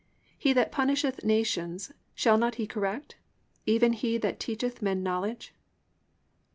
[0.35, 3.17] He that punisheth nations, shall not he correct?
[3.67, 5.53] Even he that teacheth men knowledge?"